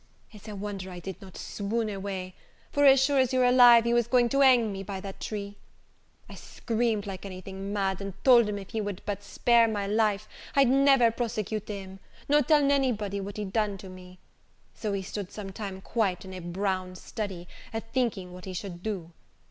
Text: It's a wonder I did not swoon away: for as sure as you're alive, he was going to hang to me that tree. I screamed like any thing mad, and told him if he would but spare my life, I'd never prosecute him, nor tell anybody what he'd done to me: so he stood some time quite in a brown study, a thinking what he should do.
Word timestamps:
It's 0.31 0.47
a 0.47 0.55
wonder 0.55 0.89
I 0.89 0.99
did 0.99 1.21
not 1.21 1.37
swoon 1.37 1.87
away: 1.87 2.33
for 2.71 2.85
as 2.85 2.99
sure 3.03 3.19
as 3.19 3.31
you're 3.31 3.45
alive, 3.45 3.83
he 3.83 3.93
was 3.93 4.07
going 4.07 4.29
to 4.29 4.39
hang 4.39 4.61
to 4.63 4.67
me 4.69 4.81
that 4.81 5.19
tree. 5.19 5.57
I 6.27 6.33
screamed 6.33 7.05
like 7.05 7.23
any 7.23 7.39
thing 7.39 7.71
mad, 7.71 8.01
and 8.01 8.15
told 8.23 8.49
him 8.49 8.57
if 8.57 8.71
he 8.71 8.81
would 8.81 9.03
but 9.05 9.21
spare 9.21 9.67
my 9.67 9.85
life, 9.85 10.27
I'd 10.55 10.69
never 10.69 11.11
prosecute 11.11 11.67
him, 11.67 11.99
nor 12.27 12.41
tell 12.41 12.71
anybody 12.71 13.21
what 13.21 13.37
he'd 13.37 13.53
done 13.53 13.77
to 13.77 13.89
me: 13.89 14.17
so 14.73 14.91
he 14.93 15.03
stood 15.03 15.31
some 15.31 15.51
time 15.51 15.81
quite 15.81 16.25
in 16.25 16.33
a 16.33 16.39
brown 16.41 16.95
study, 16.95 17.47
a 17.71 17.79
thinking 17.79 18.33
what 18.33 18.45
he 18.45 18.53
should 18.53 18.81
do. 18.81 19.11